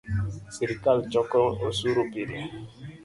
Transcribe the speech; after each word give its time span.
Sirikal 0.55 0.97
choko 1.11 1.39
osuru 1.67 2.01
pile 2.11 2.37